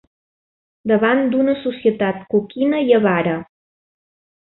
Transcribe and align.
Davant 0.91 1.21
d'una 1.35 1.55
societat 1.67 2.25
coquina 2.35 2.83
i 2.91 2.99
avara 3.01 3.39